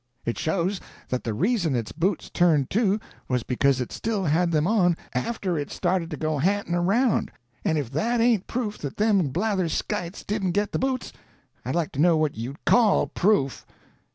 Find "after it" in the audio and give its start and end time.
5.13-5.69